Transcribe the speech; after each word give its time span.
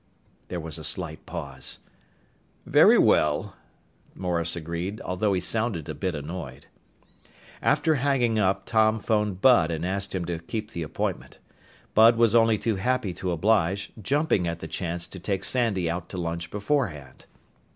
There 0.47 0.59
was 0.59 0.79
a 0.79 0.83
slight 0.83 1.27
pause. 1.27 1.77
"Very 2.65 2.97
well," 2.97 3.55
Morris 4.15 4.55
agreed, 4.55 4.99
although 5.01 5.33
he 5.33 5.39
sounded 5.39 5.87
a 5.87 5.93
bit 5.93 6.15
annoyed. 6.15 6.65
After 7.61 7.93
hanging 7.93 8.39
up, 8.39 8.65
Tom 8.65 8.99
phoned 8.99 9.41
Bud 9.41 9.69
and 9.69 9.85
asked 9.85 10.15
him 10.15 10.25
to 10.25 10.39
keep 10.39 10.71
the 10.71 10.81
appointment. 10.81 11.37
Bud 11.93 12.15
was 12.15 12.33
only 12.33 12.57
too 12.57 12.77
happy 12.77 13.13
to 13.13 13.31
oblige, 13.31 13.91
jumping 14.01 14.47
at 14.47 14.57
the 14.57 14.67
chance 14.67 15.05
to 15.07 15.19
take 15.19 15.43
Sandy 15.43 15.87
out 15.87 16.09
to 16.09 16.17
lunch 16.17 16.49
beforehand. 16.49 17.27